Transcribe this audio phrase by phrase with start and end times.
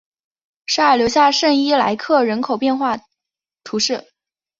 [0.65, 2.97] 沙尔留下圣伊莱尔人口变化
[3.63, 4.09] 图示